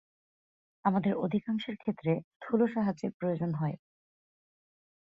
আমাদের 0.85 1.13
অধিকাংশের 1.17 1.75
ক্ষেত্রে 1.75 2.11
স্থূল 2.35 2.61
সাহায্যের 2.67 3.11
প্রয়োজন 3.11 3.51
হয়। 3.53 3.75